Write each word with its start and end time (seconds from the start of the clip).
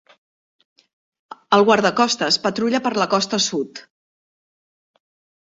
El 1.57 1.65
guardacostes 1.67 2.39
patrulla 2.47 2.81
per 2.87 2.93
la 3.01 3.07
costa 3.13 3.41
sud. 3.51 3.85